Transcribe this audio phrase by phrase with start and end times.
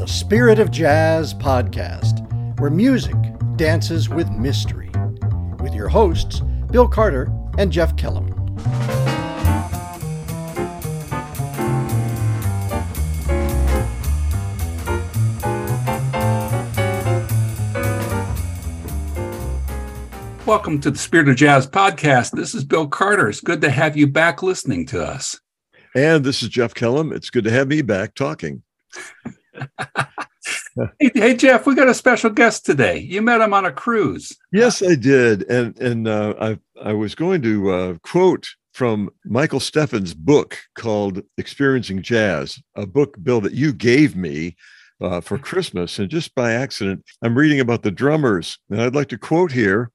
[0.00, 2.26] the Spirit of Jazz podcast,
[2.58, 3.14] where music
[3.56, 4.90] dances with mystery,
[5.62, 6.40] with your hosts,
[6.70, 8.28] Bill Carter and Jeff Kellum.
[20.46, 22.30] Welcome to the Spirit of Jazz podcast.
[22.30, 23.28] This is Bill Carter.
[23.28, 25.38] It's good to have you back listening to us.
[25.94, 27.12] And this is Jeff Kellum.
[27.12, 28.62] It's good to have me back talking.
[30.98, 32.98] Hey, hey, Jeff, we got a special guest today.
[32.98, 34.36] You met him on a cruise.
[34.52, 39.60] Yes, I did, and and uh, I I was going to uh, quote from Michael
[39.60, 44.56] Stephans' book called "Experiencing Jazz," a book, Bill, that you gave me
[45.00, 49.08] uh, for Christmas, and just by accident, I'm reading about the drummers, and I'd like
[49.08, 49.90] to quote here.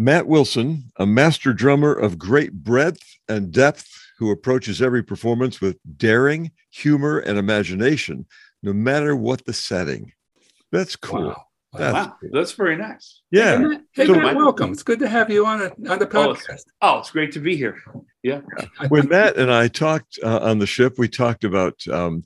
[0.00, 3.88] Matt Wilson, a master drummer of great breadth and depth,
[4.18, 8.26] who approaches every performance with daring, humor, and imagination,
[8.62, 10.12] no matter what the setting.
[10.72, 11.28] That's cool.
[11.28, 11.44] Wow.
[11.74, 12.16] That's, wow.
[12.20, 12.30] Cool.
[12.32, 13.20] That's very nice.
[13.30, 13.58] Yeah.
[13.58, 14.72] Hey, Matt, hey, so, Matt, welcome.
[14.72, 16.44] It's good to have you on, a, on the podcast.
[16.48, 17.82] Oh it's, oh, it's great to be here.
[18.22, 18.40] Yeah.
[18.88, 21.86] when Matt and I talked uh, on the ship, we talked about.
[21.88, 22.24] Um,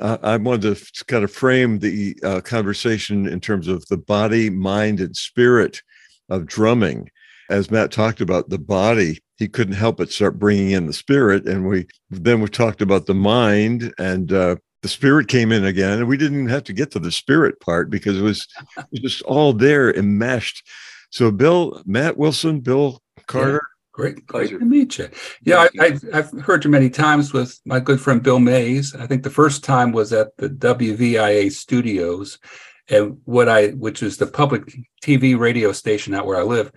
[0.00, 4.98] I wanted to kind of frame the uh, conversation in terms of the body, mind,
[4.98, 5.82] and spirit
[6.28, 7.10] of drumming.
[7.48, 11.46] As Matt talked about the body, he couldn't help but start bringing in the spirit,
[11.46, 15.98] and we then we talked about the mind, and uh, the spirit came in again,
[15.98, 19.00] and we didn't have to get to the spirit part because it was, it was
[19.00, 20.66] just all there and enmeshed.
[21.10, 23.52] So, Bill, Matt Wilson, Bill Carter.
[23.52, 23.58] Yeah.
[23.92, 25.08] Great, great to meet you.
[25.42, 28.94] Yeah, I, have I've heard you many times with my good friend Bill Mays.
[28.94, 32.38] I think the first time was at the WVIA studios,
[32.88, 36.70] and what I which is the public TV radio station out where I live.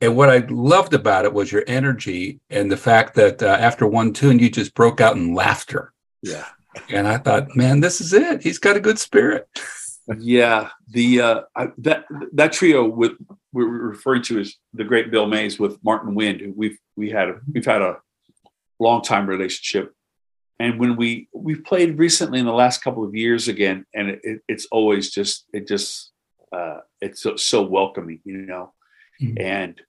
[0.00, 3.86] And what I loved about it was your energy and the fact that uh, after
[3.86, 5.92] one tune you just broke out in laughter.
[6.22, 6.46] Yeah.
[6.90, 8.42] And I thought, man, this is it.
[8.42, 9.48] He's got a good spirit.
[10.18, 13.12] yeah, the uh, I, that that trio with
[13.52, 16.40] we're referring to as the great Bill Mays with Martin Wind.
[16.40, 17.96] who We've we had a, we've had a
[18.78, 19.96] long time relationship
[20.58, 24.20] and when we we've played recently in the last couple of years again and it,
[24.22, 26.12] it, it's always just it just
[26.52, 28.72] uh, it's so, so, welcoming you know
[29.20, 29.40] mm-hmm.
[29.40, 29.80] and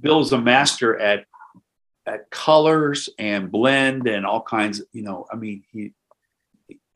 [0.00, 1.24] bill's a master at
[2.06, 5.92] at colors and blend and all kinds of, you know i mean he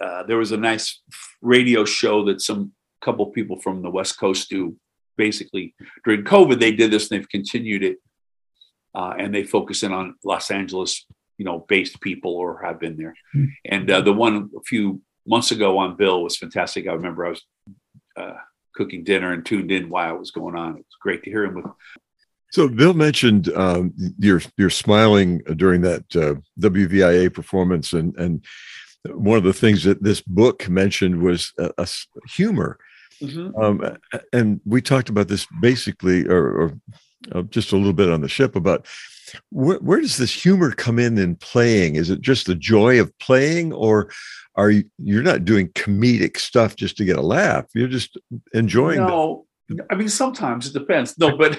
[0.00, 1.02] uh, there was a nice
[1.40, 2.72] radio show that some
[3.02, 4.76] couple people from the west coast do
[5.16, 7.98] basically during covid they did this and they've continued it
[8.94, 11.06] uh, and they focus in on los angeles
[11.38, 13.14] you know based people or have been there.
[13.34, 13.44] Mm-hmm.
[13.64, 16.86] And uh, the one a few months ago on Bill was fantastic.
[16.86, 17.42] I remember I was
[18.16, 18.34] uh,
[18.74, 20.72] cooking dinner and tuned in while it was going on.
[20.72, 21.66] It was great to hear him with.
[22.50, 28.44] So Bill mentioned um, you're you're smiling during that uh, WVIA performance, and and
[29.14, 31.86] one of the things that this book mentioned was a, a
[32.28, 32.78] humor.
[33.22, 33.60] Mm-hmm.
[33.60, 33.98] Um,
[34.32, 36.80] and we talked about this basically, or, or
[37.32, 38.86] uh, just a little bit on the ship about
[39.50, 41.96] where, where, does this humor come in in playing?
[41.96, 44.10] Is it just the joy of playing, or
[44.54, 47.66] are you you're not doing comedic stuff just to get a laugh?
[47.74, 48.16] You're just
[48.54, 48.98] enjoying.
[48.98, 51.18] No, the- I mean sometimes it depends.
[51.18, 51.56] No, but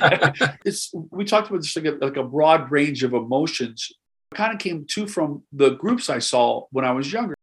[0.65, 3.91] it's we talked about this like a, like a broad range of emotions.
[4.33, 7.35] kind of came too from the groups I saw when I was younger.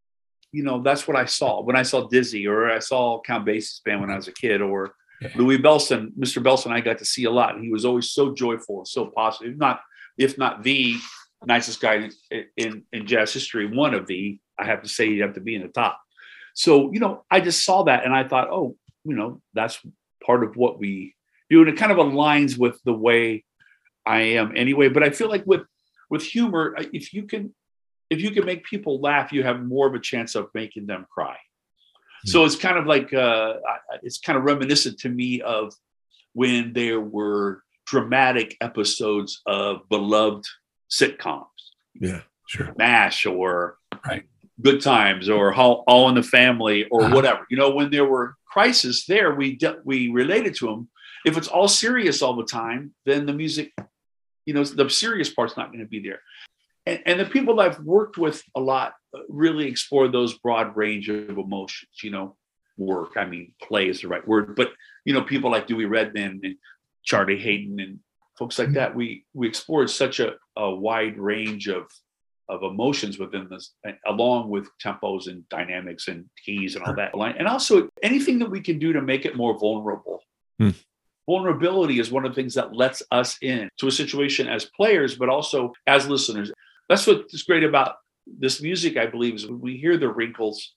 [0.56, 3.80] You know, that's what I saw when I saw Dizzy, or I saw Count Basie's
[3.84, 5.30] band when I was a kid, or yeah.
[5.36, 6.42] Louis Bellson, Mr.
[6.42, 7.54] Bellson, I got to see a lot.
[7.54, 9.56] And he was always so joyful, so positive.
[9.56, 9.80] Not
[10.18, 10.96] if not the
[11.44, 15.22] nicest guy in, in, in jazz history, one of the, I have to say, you
[15.22, 16.00] have to be in the top.
[16.54, 19.78] So, you know, I just saw that and I thought, oh, you know, that's
[20.24, 21.14] part of what we
[21.50, 21.60] do.
[21.60, 23.44] And it kind of aligns with the way
[24.04, 24.88] I am anyway.
[24.88, 25.62] But I feel like with
[26.08, 27.54] with humor, if you can
[28.10, 31.06] if you can make people laugh, you have more of a chance of making them
[31.10, 31.34] cry.
[31.34, 32.30] Mm-hmm.
[32.30, 33.54] So it's kind of like uh,
[34.02, 35.72] it's kind of reminiscent to me of
[36.32, 40.44] when there were dramatic episodes of beloved
[40.90, 41.46] sitcoms.
[41.94, 42.74] Yeah, sure.
[42.76, 44.24] MASH or right.
[44.60, 47.14] Good Times or All, All in the Family or uh-huh.
[47.14, 47.46] whatever.
[47.50, 50.88] You know, when there were crises there, we de- we related to them.
[51.24, 53.72] If it's all serious all the time, then the music,
[54.46, 56.20] you know, the serious part's not going to be there.
[56.86, 58.94] And, and the people I've worked with a lot
[59.28, 61.90] really explore those broad range of emotions.
[62.02, 62.36] You know,
[62.78, 63.12] work.
[63.16, 64.72] I mean, play is the right word, but
[65.04, 66.56] you know, people like Dewey Redman and
[67.04, 67.98] Charlie Haden and
[68.38, 68.74] folks like mm-hmm.
[68.74, 71.86] that, we we explored such a, a wide range of
[72.48, 73.72] of emotions within this,
[74.06, 77.12] along with tempos and dynamics and keys and all that.
[77.38, 80.22] And also anything that we can do to make it more vulnerable.
[80.60, 80.70] Hmm.
[81.28, 85.16] Vulnerability is one of the things that lets us in to a situation as players,
[85.16, 86.52] but also as listeners.
[86.88, 87.96] That's what's great about
[88.26, 90.74] this music, I believe, is when we hear the wrinkles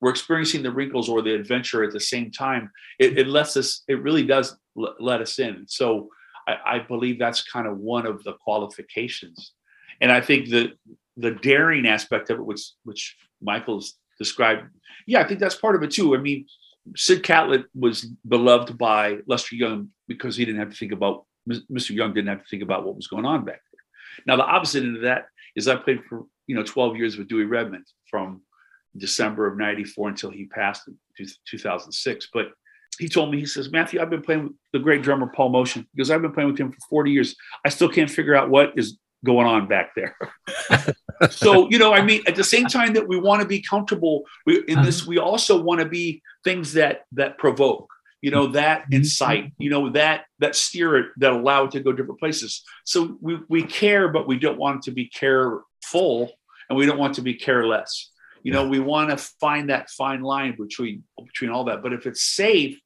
[0.00, 3.82] we're experiencing the wrinkles or the adventure at the same time, it, it lets us,
[3.86, 5.64] it really does l- let us in.
[5.68, 6.08] So
[6.48, 9.52] I, I believe that's kind of one of the qualifications.
[10.00, 10.72] And I think that
[11.16, 14.62] the daring aspect of it, which which Michael's described,
[15.06, 16.14] yeah, I think that's part of it too.
[16.14, 16.46] I mean,
[16.96, 21.90] Sid Catlett was beloved by Lester Young because he didn't have to think about Mr.
[21.90, 24.24] Young didn't have to think about what was going on back there.
[24.26, 27.28] Now the opposite end of that is I played for you know 12 years with
[27.28, 28.42] Dewey Redman from
[28.96, 30.96] December of 94 until he passed in
[31.48, 32.28] 2006.
[32.32, 32.48] But
[32.98, 35.86] he told me, he says, Matthew, I've been playing with the great drummer Paul Motian
[35.94, 37.36] because I've been playing with him for 40 years.
[37.64, 40.16] I still can't figure out what is going on back there.
[41.30, 44.22] so, you know, I mean, at the same time that we want to be comfortable
[44.46, 44.86] we, in uh-huh.
[44.86, 47.88] this, we also want to be things that that provoke,
[48.20, 48.94] you know, that mm-hmm.
[48.94, 52.62] incite, you know, that that steer it, that allow it to go different places.
[52.84, 56.32] So we we care, but we don't want it to be careful
[56.68, 58.10] and we don't want to be careless.
[58.42, 61.82] You know, we want to find that fine line between between all that.
[61.82, 62.80] But if it's safe,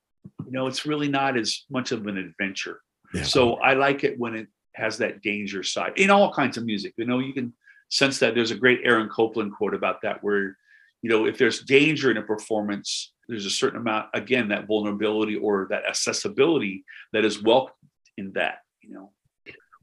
[0.44, 2.80] you know, it's really not as much of an adventure.
[3.12, 3.22] Yeah.
[3.22, 6.94] So I like it when it has that danger side in all kinds of music.
[6.96, 7.54] You know, you can
[7.88, 8.34] sense that.
[8.34, 10.56] There's a great Aaron Copland quote about that, where
[11.02, 15.36] you know, if there's danger in a performance, there's a certain amount, again, that vulnerability
[15.36, 17.74] or that accessibility that is welcomed
[18.16, 18.58] in that.
[18.82, 19.10] You know.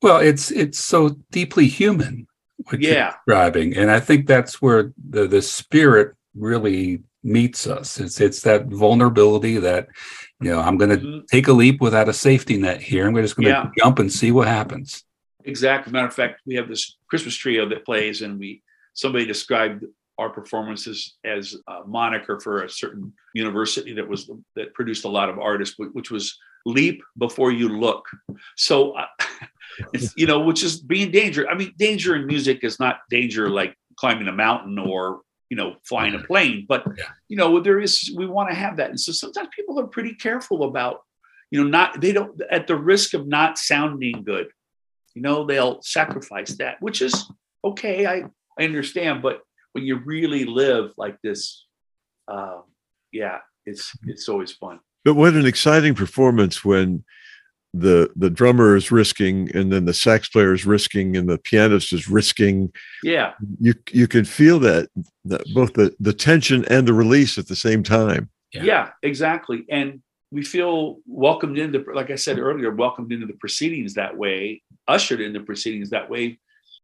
[0.01, 2.27] Well, it's it's so deeply human
[2.65, 2.89] what yeah.
[2.89, 7.99] you're describing, and I think that's where the the spirit really meets us.
[7.99, 9.87] It's it's that vulnerability that
[10.39, 11.25] you know I'm going to mm-hmm.
[11.29, 13.07] take a leap without a safety net here.
[13.07, 13.69] I'm just going to yeah.
[13.77, 15.03] jump and see what happens.
[15.43, 15.91] Exactly.
[15.91, 18.61] Matter of fact, we have this Christmas trio that plays, and we
[18.93, 19.85] somebody described
[20.17, 25.29] our performances as a moniker for a certain university that was that produced a lot
[25.29, 28.05] of artists, which was leap before you look.
[28.55, 29.05] So, uh,
[29.93, 31.49] it's, you know, which is being danger.
[31.49, 35.21] I mean, danger in music is not danger like climbing a mountain or
[35.51, 37.03] you know flying a plane but yeah.
[37.27, 40.15] you know there is we want to have that and so sometimes people are pretty
[40.15, 41.01] careful about
[41.51, 44.47] you know not they don't at the risk of not sounding good
[45.13, 47.29] you know they'll sacrifice that which is
[47.65, 48.23] okay i
[48.57, 49.41] i understand but
[49.73, 51.65] when you really live like this
[52.27, 52.63] um
[53.11, 54.79] yeah it's it's always fun.
[55.03, 57.03] But what an exciting performance when
[57.73, 61.93] the the drummer is risking and then the sax player is risking and the pianist
[61.93, 62.71] is risking.
[63.03, 63.33] Yeah.
[63.59, 64.89] You you can feel that,
[65.25, 68.29] that both the the tension and the release at the same time.
[68.51, 68.63] Yeah.
[68.63, 69.65] yeah exactly.
[69.69, 70.01] And
[70.31, 75.21] we feel welcomed into like i said earlier welcomed into the proceedings that way ushered
[75.21, 76.39] into proceedings that way.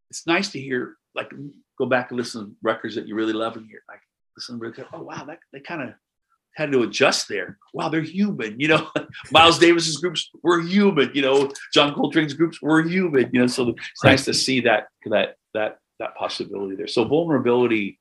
[0.10, 1.34] It's nice to hear like
[1.78, 4.02] go back and listen to records that you really love and you're like
[4.36, 5.94] listen to oh wow that they kind of
[6.58, 7.60] had to adjust there.
[7.72, 8.60] Wow, they're human.
[8.60, 8.90] You know,
[9.32, 11.12] Miles Davis's groups were human.
[11.14, 13.30] You know, John Coltrane's groups were human.
[13.32, 16.88] You know, so it's nice to see that that that that possibility there.
[16.88, 18.00] So vulnerability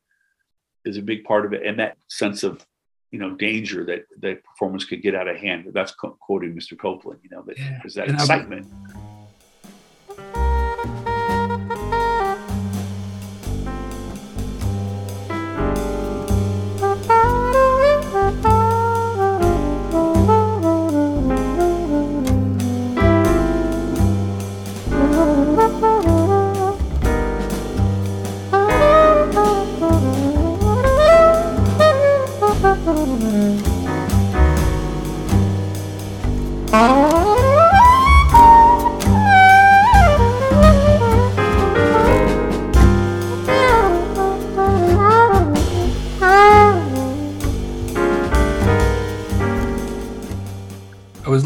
[0.87, 2.67] is a big part of it, and that sense of
[3.11, 5.67] you know danger that that performance could get out of hand.
[5.75, 6.79] That's quoting Mr.
[6.79, 7.79] Copland You know, that yeah.
[7.83, 8.67] there's that and excitement.
[8.95, 9.06] I'm,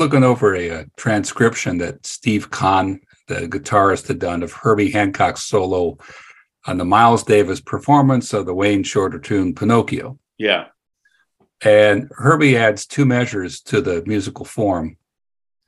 [0.01, 5.45] looking over a, a, transcription that Steve Khan, the guitarist, had done of Herbie Hancock's
[5.45, 5.99] solo
[6.67, 10.19] on the Miles Davis performance of the Wayne Shorter tune Pinocchio.
[10.39, 10.67] Yeah.
[11.63, 14.97] And Herbie adds two measures to the musical form,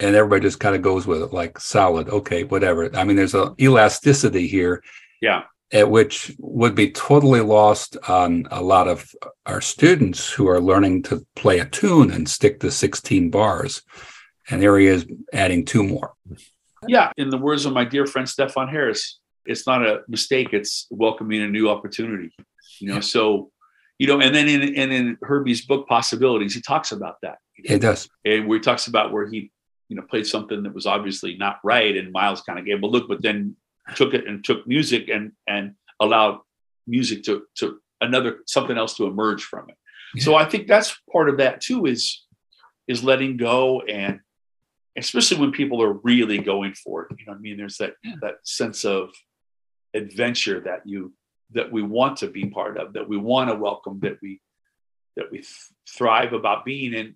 [0.01, 2.95] and everybody just kind of goes with it like solid, okay, whatever.
[2.97, 4.83] I mean, there's a elasticity here.
[5.21, 5.43] Yeah.
[5.75, 9.11] At which would be totally lost on a lot of
[9.47, 13.83] our students who are learning to play a tune and stick to 16 bars
[14.51, 16.13] and there he is adding two more.
[16.89, 20.87] Yeah, in the words of my dear friend Stefon Harris, it's not a mistake; it's
[20.91, 22.33] welcoming a new opportunity.
[22.81, 23.01] You know, yeah.
[23.01, 23.51] so
[23.99, 27.39] you know, and then in and in Herbie's book Possibilities, he talks about that.
[27.57, 29.53] It does, and where he talks about where he
[29.89, 32.87] you know played something that was obviously not right, and Miles kind of gave a
[32.87, 33.57] look, but then
[33.95, 36.41] took it and took music and and allowed
[36.87, 39.77] music to to another something else to emerge from it.
[40.15, 40.25] Yeah.
[40.25, 42.25] So I think that's part of that too is
[42.89, 44.21] is letting go and
[44.97, 47.17] especially when people are really going for it.
[47.19, 48.15] You know, what I mean, there's that yeah.
[48.21, 49.11] that sense of
[49.95, 51.13] adventure that you
[51.53, 54.41] that we want to be part of, that we want to welcome, that we
[55.17, 55.49] that we th-
[55.89, 57.15] thrive about being in.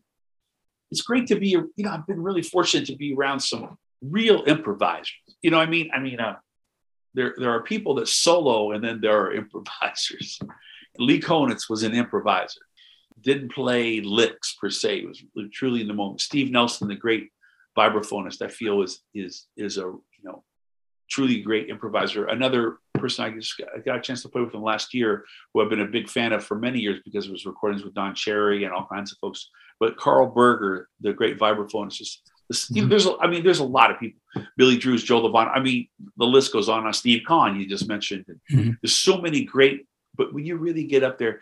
[0.90, 4.45] It's great to be, you know, I've been really fortunate to be around some real
[4.47, 5.12] improvisers.
[5.42, 6.37] You know, I mean, I mean, uh,
[7.14, 10.38] there there are people that solo, and then there are improvisers.
[10.99, 12.61] Lee Konitz was an improviser,
[13.21, 14.99] didn't play licks per se.
[14.99, 16.21] It was truly in the moment.
[16.21, 17.28] Steve Nelson, the great
[17.76, 20.45] vibraphonist, I feel is is is a you know
[21.11, 22.26] truly great improviser.
[22.26, 25.25] Another person I just got, I got a chance to play with him last year,
[25.52, 27.95] who I've been a big fan of for many years because of his recordings with
[27.95, 29.50] Don Cherry and all kinds of folks.
[29.78, 32.23] But Karl Berger, the great vibraphonist, is
[32.71, 34.21] know, there's, a, I mean, there's a lot of people.
[34.56, 35.50] Billy Drewes, Joe Lovano.
[35.54, 36.87] I mean, the list goes on.
[36.87, 38.25] On Steve Khan, you just mentioned.
[38.52, 38.73] Mm-hmm.
[38.83, 39.87] There's so many great.
[40.16, 41.40] But when you really get up there,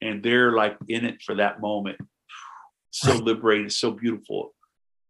[0.00, 1.98] and they're like in it for that moment,
[2.90, 4.54] so liberated, so beautiful.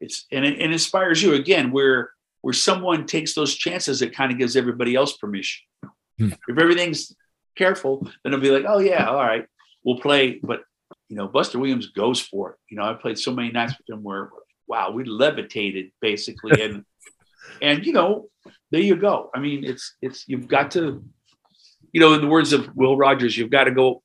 [0.00, 1.72] It's and it, it inspires you again.
[1.72, 2.10] Where
[2.42, 5.64] where someone takes those chances, it kind of gives everybody else permission.
[6.18, 6.32] Hmm.
[6.48, 7.14] If everything's
[7.56, 9.46] careful, then it'll be like, oh yeah, all right,
[9.84, 10.38] we'll play.
[10.42, 10.62] But
[11.08, 12.56] you know, Buster Williams goes for it.
[12.70, 14.30] You know, I played so many nights with him where
[14.66, 16.62] wow, we levitated basically.
[16.62, 16.84] And
[17.62, 18.28] and you know,
[18.70, 19.30] there you go.
[19.34, 21.04] I mean, it's it's you've got to,
[21.92, 24.02] you know, in the words of Will Rogers, you've got to go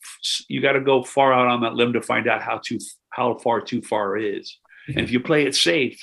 [0.47, 2.79] you got to go far out on that limb to find out how too
[3.09, 4.57] how far too far is.
[4.95, 6.01] And if you play it safe.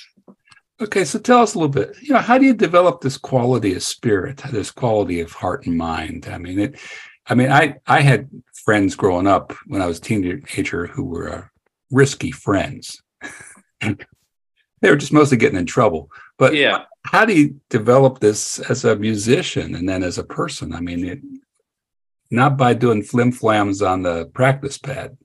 [0.81, 1.97] Okay, so tell us a little bit.
[2.01, 5.77] You know, how do you develop this quality of spirit, this quality of heart and
[5.77, 6.27] mind?
[6.31, 6.79] I mean, it.
[7.27, 8.29] I mean, I I had
[8.63, 11.43] friends growing up when I was a teenager who were uh,
[11.91, 13.01] risky friends.
[13.81, 16.09] they were just mostly getting in trouble.
[16.37, 20.73] But yeah, how do you develop this as a musician and then as a person?
[20.73, 21.19] I mean, it,
[22.31, 25.17] not by doing flim flams on the practice pad.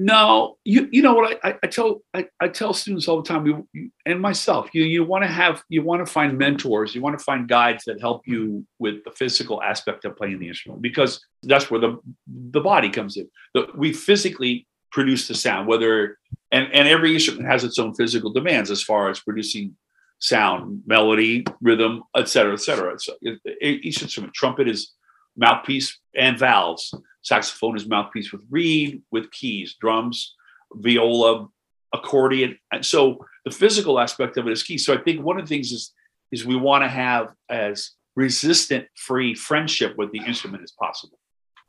[0.00, 3.46] No, you you know what I, I tell I, I tell students all the time,
[3.46, 7.02] you, you, and myself, you you want to have you want to find mentors, you
[7.02, 10.82] want to find guides that help you with the physical aspect of playing the instrument
[10.82, 13.28] because that's where the the body comes in.
[13.54, 16.16] The, we physically produce the sound, whether
[16.52, 19.74] and and every instrument has its own physical demands as far as producing
[20.20, 22.96] sound, melody, rhythm, et cetera, et cetera.
[23.00, 23.14] So
[23.60, 24.92] each instrument, trumpet is
[25.38, 26.92] mouthpiece and valves.
[27.22, 30.34] Saxophone is mouthpiece with reed, with keys, drums,
[30.72, 31.48] viola,
[31.94, 32.58] accordion.
[32.72, 34.78] And so the physical aspect of it is key.
[34.78, 35.94] So I think one of the things is
[36.30, 41.18] is we want to have as resistant free friendship with the instrument as possible.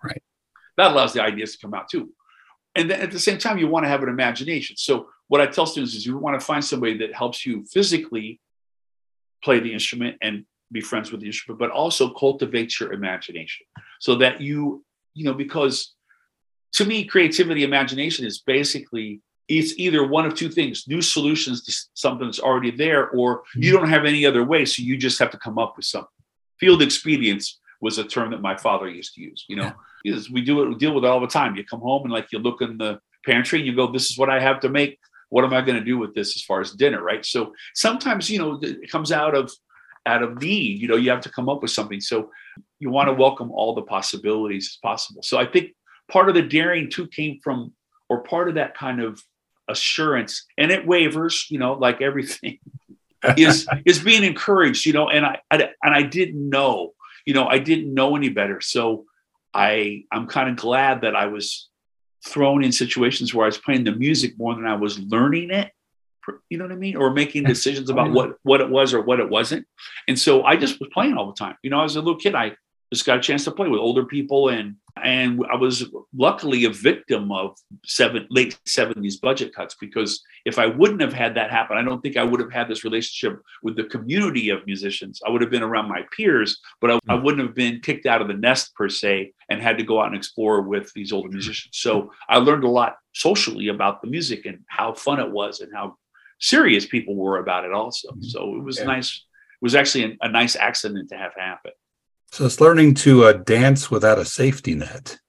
[0.04, 0.22] Right.
[0.76, 2.10] That allows the ideas to come out too
[2.76, 5.46] and then at the same time you want to have an imagination so what i
[5.46, 8.40] tell students is you want to find somebody that helps you physically
[9.44, 13.66] play the instrument and be friends with the instrument but also cultivates your imagination
[14.00, 14.84] so that you
[15.14, 15.96] you know because
[16.74, 21.74] to me creativity imagination is basically it's either one of two things new solutions to
[21.94, 23.80] something that's already there or you mm-hmm.
[23.80, 26.08] don't have any other way so you just have to come up with something
[26.60, 29.74] field expedience was a term that my father used to use you know yeah
[30.04, 31.56] we do it, we deal with it all the time.
[31.56, 34.18] You come home and like you look in the pantry and you go, this is
[34.18, 35.00] what I have to make.
[35.30, 37.04] What am I going to do with this as far as dinner?
[37.04, 37.26] Right.
[37.26, 39.52] So sometimes, you know, it comes out of,
[40.10, 42.02] out of need, you know, you have to come up with something.
[42.02, 42.32] So
[42.80, 45.22] you want to welcome all the possibilities as possible.
[45.24, 45.72] So I think
[46.12, 47.74] part of the daring too came from,
[48.10, 49.22] or part of that kind of
[49.68, 52.60] assurance and it wavers, you know, like everything
[53.38, 56.94] is, is being encouraged, you know, and I, I, and I didn't know,
[57.26, 58.62] you know, I didn't know any better.
[58.62, 59.06] So
[59.54, 61.70] I I'm kind of glad that I was
[62.26, 65.72] thrown in situations where I was playing the music more than I was learning it.
[66.50, 66.96] You know what I mean?
[66.96, 69.66] Or making decisions about what what it was or what it wasn't.
[70.08, 71.56] And so I just was playing all the time.
[71.64, 72.56] You know, as a little kid, I
[72.92, 76.72] just got a chance to play with older people and and I was luckily a
[76.72, 81.78] victim of seven late 70s budget cuts because if I wouldn't have had that happen,
[81.78, 85.22] I don't think I would have had this relationship with the community of musicians.
[85.26, 87.24] I would have been around my peers, but I, I hmm.
[87.24, 90.08] wouldn't have been kicked out of the nest per se and had to go out
[90.08, 91.78] and explore with these older musicians.
[91.78, 95.72] So I learned a lot socially about the music and how fun it was and
[95.74, 95.96] how
[96.40, 98.10] serious people were about it also.
[98.12, 98.22] Hmm.
[98.22, 98.86] So it was yeah.
[98.86, 99.26] nice.
[99.62, 101.72] It was actually a, a nice accident to have happen.
[102.32, 105.20] So it's learning to uh, dance without a safety net.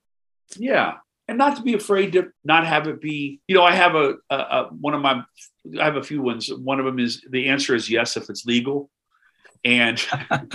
[0.56, 0.94] Yeah,
[1.28, 3.40] and not to be afraid to not have it be.
[3.48, 5.22] You know, I have a, a, a one of my.
[5.78, 6.52] I have a few ones.
[6.52, 8.90] One of them is the answer is yes if it's legal,
[9.64, 10.04] and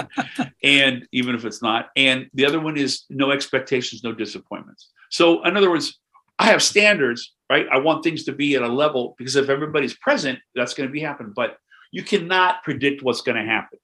[0.63, 1.89] and even if it's not.
[1.95, 4.89] And the other one is no expectations, no disappointments.
[5.09, 5.99] So in other words,
[6.37, 7.67] I have standards, right?
[7.71, 10.93] I want things to be at a level because if everybody's present, that's going to
[10.93, 11.33] be happen.
[11.35, 11.57] But
[11.91, 13.79] you cannot predict what's going to happen.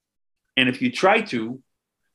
[0.56, 1.60] And if you try to,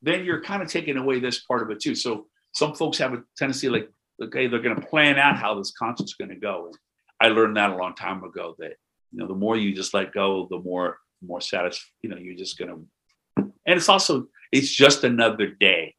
[0.02, 1.96] then you're kind of taking away this part of it too.
[1.96, 3.90] So some folks have a tendency like,
[4.22, 6.68] okay, they're going to plan out how this concert's going to go.
[6.68, 6.76] And
[7.20, 8.76] I learned that a long time ago that,
[9.12, 12.36] you know, the more you just let go, the more, more satisfied, you know, you're
[12.36, 12.88] just going to,
[13.38, 15.96] and it's also, it's just another day.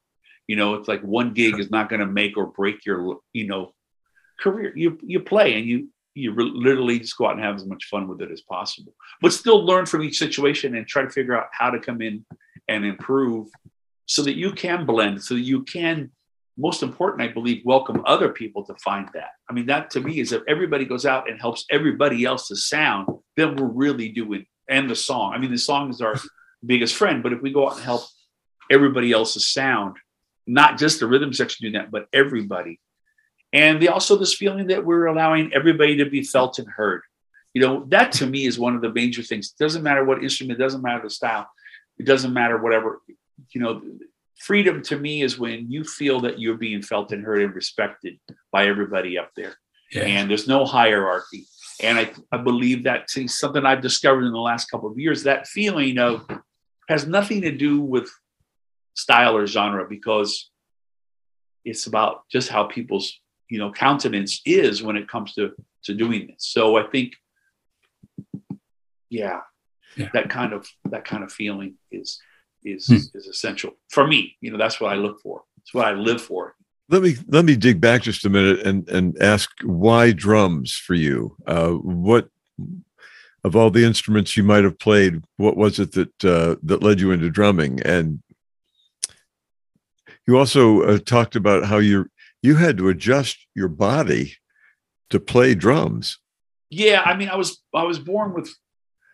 [0.46, 3.46] You know, it's like one gig is not going to make or break your, you
[3.46, 3.72] know,
[4.38, 4.72] career.
[4.76, 8.08] You you play and you you literally just go out and have as much fun
[8.08, 11.48] with it as possible, but still learn from each situation and try to figure out
[11.52, 12.24] how to come in
[12.66, 13.48] and improve
[14.06, 16.10] so that you can blend, so that you can,
[16.56, 19.30] most important, I believe, welcome other people to find that.
[19.48, 22.56] I mean, that to me is if everybody goes out and helps everybody else to
[22.56, 25.34] sound, then we're really doing, and the song.
[25.34, 26.16] I mean, the song is our
[26.64, 28.02] biggest friend, but if we go out and help
[28.70, 29.96] everybody else's sound,
[30.46, 32.80] not just the rhythm section doing that, but everybody.
[33.52, 37.02] And the, also this feeling that we're allowing everybody to be felt and heard.
[37.54, 39.54] You know, that to me is one of the major things.
[39.58, 41.48] It doesn't matter what instrument, it doesn't matter the style,
[41.98, 43.00] it doesn't matter whatever.
[43.52, 43.82] You know,
[44.38, 48.18] freedom to me is when you feel that you're being felt and heard and respected
[48.52, 49.54] by everybody up there.
[49.90, 50.02] Yeah.
[50.02, 51.46] And there's no hierarchy.
[51.82, 55.46] And I, I believe that something I've discovered in the last couple of years, that
[55.46, 56.26] feeling of
[56.88, 58.10] has nothing to do with
[58.94, 60.50] style or genre because
[61.64, 65.52] it's about just how people's you know countenance is when it comes to
[65.84, 66.44] to doing this.
[66.44, 67.14] So i think
[69.10, 69.40] yeah,
[69.96, 70.08] yeah.
[70.12, 72.20] that kind of that kind of feeling is
[72.64, 72.96] is hmm.
[73.14, 74.36] is essential for me.
[74.40, 75.42] You know that's what i look for.
[75.62, 76.54] It's what i live for.
[76.90, 80.94] Let me let me dig back just a minute and and ask why drums for
[80.94, 81.36] you?
[81.46, 82.28] Uh, what
[83.44, 87.00] of all the instruments you might have played what was it that uh, that led
[87.00, 87.80] you into drumming?
[87.82, 88.22] And
[90.26, 92.10] you also uh, talked about how you
[92.42, 94.34] you had to adjust your body
[95.10, 96.18] to play drums.
[96.70, 98.54] Yeah, I mean, I was I was born with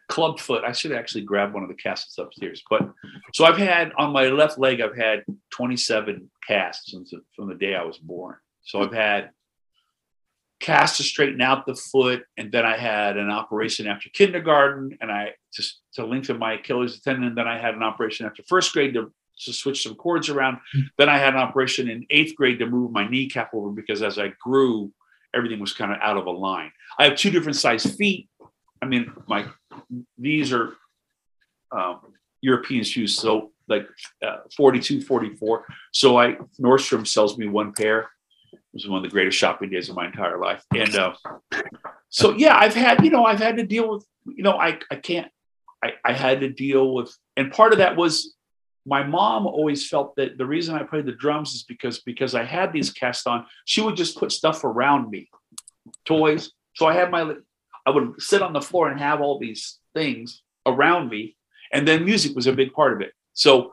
[0.09, 0.65] club foot.
[0.65, 2.63] I should actually grab one of the casts upstairs.
[2.69, 2.91] But
[3.33, 7.75] so I've had on my left leg, I've had 27 casts since from the day
[7.75, 8.37] I was born.
[8.63, 9.31] So I've had
[10.61, 15.11] casts to straighten out the foot, and then I had an operation after kindergarten, and
[15.11, 17.25] I just to lengthen my Achilles tendon.
[17.25, 20.59] And then I had an operation after first grade to to switch some cords around.
[20.73, 20.81] Hmm.
[20.99, 24.19] Then I had an operation in eighth grade to move my kneecap over because as
[24.19, 24.93] I grew,
[25.35, 26.73] everything was kind of out of a line.
[26.99, 28.29] I have two different size feet.
[28.81, 29.47] I mean, my
[30.19, 30.75] these are
[31.73, 32.01] um,
[32.41, 33.87] European shoes, so like
[34.25, 35.65] uh, 42, 44.
[35.93, 38.11] So I Nordstrom sells me one pair.
[38.53, 40.65] It was one of the greatest shopping days of my entire life.
[40.75, 41.15] And uh,
[42.09, 44.97] so yeah, I've had you know I've had to deal with you know I I
[44.97, 45.31] can't
[45.83, 48.35] I, I had to deal with and part of that was
[48.87, 52.45] my mom always felt that the reason I played the drums is because because I
[52.45, 55.29] had these cast on, she would just put stuff around me,
[56.05, 56.51] toys.
[56.75, 57.35] So I had my,
[57.87, 61.37] I would sit on the floor and have all these things around me,
[61.73, 63.13] and then music was a big part of it.
[63.33, 63.73] So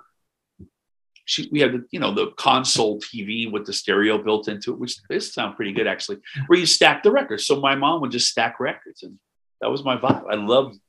[1.25, 4.79] she, we had the, you know, the console TV with the stereo built into it,
[4.79, 7.45] which this sound pretty good actually, where you stack the records.
[7.45, 9.19] So my mom would just stack records, and
[9.59, 10.23] that was my vibe.
[10.31, 10.79] I loved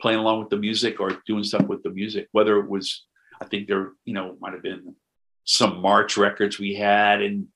[0.00, 3.04] playing along with the music or doing stuff with the music, whether it was
[3.40, 4.94] I think there, you know, might have been
[5.44, 7.48] some March records we had and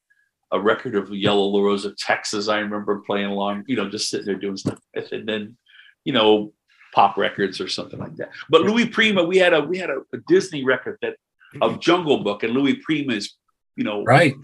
[0.51, 2.49] a record of Yellow Rose of Texas.
[2.49, 4.79] I remember playing along, you know, just sitting there doing stuff.
[4.95, 5.57] with, And then,
[6.05, 6.53] you know,
[6.95, 8.31] pop records or something like that.
[8.49, 11.17] But Louis Prima, we had a we had a, a Disney record that
[11.61, 13.35] of Jungle Book, and Louis Prima is,
[13.77, 14.35] you know, right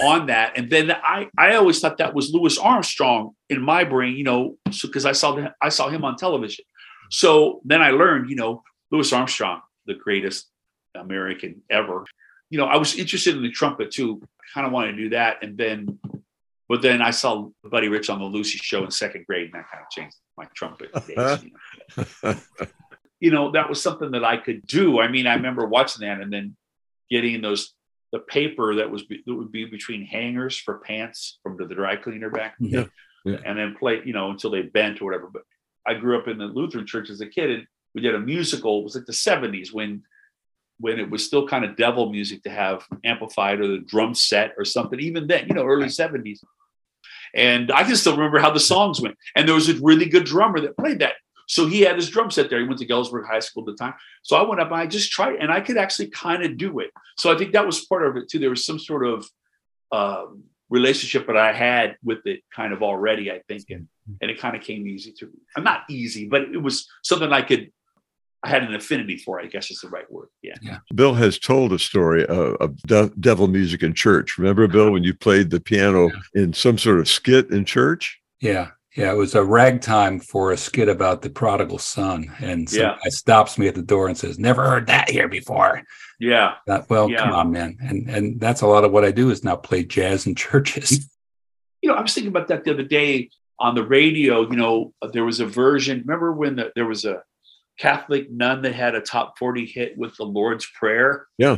[0.00, 0.56] on that.
[0.56, 4.56] And then I I always thought that was Louis Armstrong in my brain, you know,
[4.82, 6.64] because I saw I saw him on television.
[7.10, 10.48] So then I learned, you know, Louis Armstrong, the greatest
[10.94, 12.04] American ever.
[12.50, 14.22] You know, I was interested in the trumpet too.
[14.52, 15.98] Kind of wanted to do that, and then,
[16.68, 19.70] but then I saw Buddy Rich on the Lucy Show in second grade, and that
[19.70, 21.42] kind of changed my trumpet days.
[21.42, 22.36] You know?
[23.20, 25.00] you know, that was something that I could do.
[25.00, 26.56] I mean, I remember watching that, and then
[27.10, 27.74] getting those
[28.12, 32.30] the paper that was that would be between hangers for pants from the dry cleaner
[32.30, 32.84] back, yeah.
[33.24, 33.38] yeah.
[33.44, 35.28] and then play, you know, until they bent or whatever.
[35.32, 35.42] But
[35.84, 38.78] I grew up in the Lutheran church as a kid, and we did a musical.
[38.78, 40.04] It was like the '70s when
[40.78, 44.54] when it was still kind of devil music to have amplified or the drum set
[44.58, 46.40] or something, even then, you know, early 70s.
[47.34, 49.16] And I can still remember how the songs went.
[49.34, 51.14] And there was a really good drummer that played that.
[51.46, 52.60] So he had his drum set there.
[52.60, 53.94] He went to Galesburg High School at the time.
[54.22, 56.80] So I went up and I just tried and I could actually kind of do
[56.80, 56.90] it.
[57.16, 58.38] So I think that was part of it too.
[58.38, 59.26] There was some sort of
[59.92, 63.64] um, relationship that I had with it kind of already, I think.
[63.70, 63.88] And,
[64.22, 65.32] and it kind of came easy to me.
[65.56, 67.70] I'm not easy, but it was something I could
[68.44, 69.40] I had an affinity for.
[69.40, 70.28] I guess is the right word.
[70.42, 70.54] Yeah.
[70.60, 70.78] yeah.
[70.94, 74.36] Bill has told a story of, of de- devil music in church.
[74.36, 76.42] Remember, Bill, when you played the piano yeah.
[76.42, 78.20] in some sort of skit in church?
[78.40, 78.70] Yeah.
[78.96, 82.96] Yeah, it was a ragtime for a skit about the prodigal son, and so yeah.
[83.08, 85.82] stops me at the door and says, "Never heard that here before."
[86.20, 86.54] Yeah.
[86.88, 87.18] well, yeah.
[87.18, 89.82] come on, man, and and that's a lot of what I do is now play
[89.82, 91.10] jazz in churches.
[91.82, 94.42] You know, I was thinking about that the other day on the radio.
[94.42, 96.04] You know, there was a version.
[96.06, 97.24] Remember when the, there was a
[97.78, 101.26] Catholic nun that had a top 40 hit with the Lord's Prayer.
[101.38, 101.56] Yeah.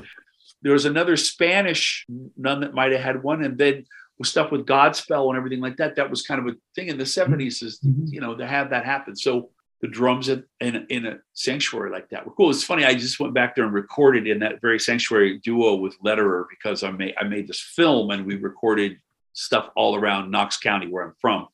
[0.62, 2.05] There was another Spanish
[2.37, 3.44] nun that might have had one.
[3.44, 3.85] And then
[4.22, 5.96] stuff with Godspell and everything like that.
[5.96, 8.11] That was kind of a thing in the 70s is, Mhm.
[8.11, 9.14] you know, to have that happen.
[9.14, 9.50] So
[9.83, 12.48] the drums in, in, in a sanctuary like that were cool.
[12.48, 12.87] It's funny.
[12.87, 16.83] I just went back there and recorded in that very sanctuary duo with Lederer because
[16.83, 18.96] I made, I made this film and we recorded
[19.35, 21.48] stuff all around Knox County where I'm from.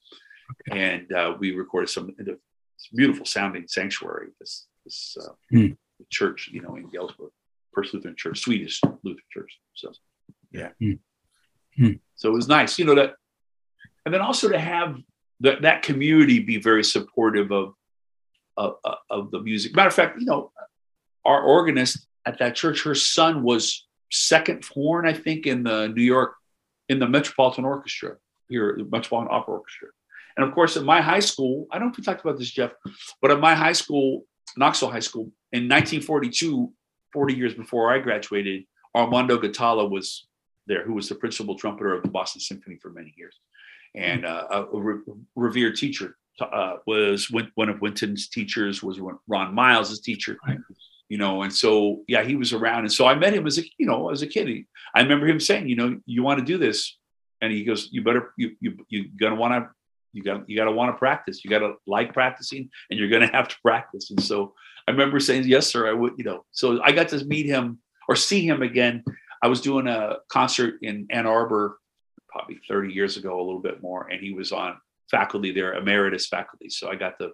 [0.70, 2.14] And uh, we recorded some
[2.94, 5.72] beautiful sounding sanctuary, this, this uh, Hmm.
[6.10, 7.30] church, you know, in Galesburg,
[7.74, 9.58] First Lutheran Church, Swedish Lutheran Church.
[9.74, 9.92] So,
[10.50, 10.70] yeah.
[10.80, 10.92] Hmm.
[11.76, 11.92] Hmm.
[12.16, 13.14] So it was nice, you know, that,
[14.04, 14.96] and then also to have
[15.40, 17.74] that, that community be very supportive of,
[18.56, 18.74] of,
[19.08, 19.74] of the music.
[19.74, 20.52] Matter of fact, you know,
[21.24, 26.02] our organist at that church, her son was second horn, I think, in the New
[26.02, 26.34] York,
[26.88, 28.16] in the Metropolitan Orchestra
[28.48, 29.88] here, the Metropolitan Opera Orchestra.
[30.36, 32.50] And of course, at my high school, I don't know if we talked about this,
[32.50, 32.72] Jeff,
[33.20, 34.24] but at my high school,
[34.56, 36.72] Knoxville High School, in 1942,
[37.12, 38.64] 40 years before I graduated,
[38.94, 40.26] Armando Ghitalla was
[40.66, 43.38] there, who was the principal trumpeter of the Boston Symphony for many years,
[43.94, 45.00] and uh, a, re-
[45.36, 46.16] revered teacher.
[46.40, 50.58] Uh, was one of Wynton's teachers was Ron Miles' teacher, Right.
[51.10, 53.62] you know, and so yeah, he was around, and so I met him as a
[53.78, 54.48] you know as a kid.
[54.48, 56.96] He- I remember him saying, you know, you want to do this,
[57.42, 59.70] and he goes, you better you you you gonna want to
[60.12, 61.44] you got you got to want to practice.
[61.44, 64.10] You got to like practicing, and you're going to have to practice.
[64.10, 64.54] And so
[64.86, 67.78] I remember saying, "Yes, sir, I would." You know, so I got to meet him
[68.08, 69.04] or see him again.
[69.42, 71.78] I was doing a concert in Ann Arbor
[72.28, 74.76] probably 30 years ago, a little bit more, and he was on
[75.10, 76.70] faculty there, emeritus faculty.
[76.70, 77.32] So I got to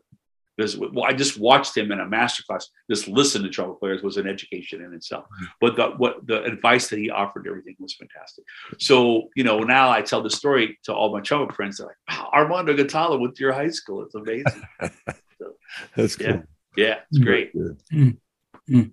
[0.58, 2.68] With, well, I just watched him in a master class.
[2.90, 5.24] Just listen to trumpet players was an education in itself.
[5.26, 5.44] Mm-hmm.
[5.60, 8.44] But the what the advice that he offered, everything was fantastic.
[8.78, 11.78] So you know, now I tell the story to all my trumpet friends.
[11.78, 14.02] They're like, "Wow, Armando Ghitalla went to your high school.
[14.02, 14.62] It's amazing."
[15.96, 16.26] That's cool.
[16.26, 16.42] Yeah.
[16.76, 17.26] Yeah, it's mm-hmm.
[17.26, 17.52] great.
[17.52, 18.92] Good.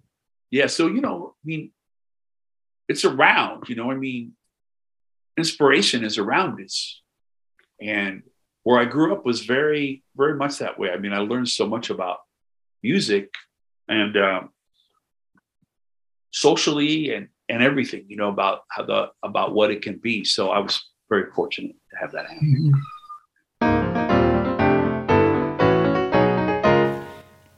[0.50, 1.72] Yeah, so you know, I mean,
[2.88, 3.70] it's around.
[3.70, 4.34] You know, I mean,
[5.38, 7.02] inspiration is around us,
[7.82, 8.24] and
[8.66, 10.90] where I grew up was very, very much that way.
[10.90, 12.18] I mean, I learned so much about
[12.82, 13.32] music
[13.88, 14.50] and um,
[16.32, 18.06] socially and and everything.
[18.08, 20.26] You know about how the about what it can be.
[20.26, 22.74] So I was very fortunate to have that happen.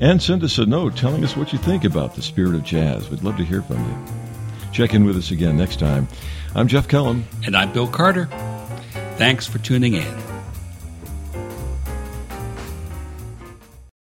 [0.01, 3.11] And send us a note telling us what you think about the Spirit of Jazz.
[3.11, 3.99] We'd love to hear from you.
[4.73, 6.07] Check in with us again next time.
[6.55, 7.27] I'm Jeff Kellum.
[7.45, 8.27] And I'm Bill Carter.
[9.17, 10.28] Thanks for tuning in.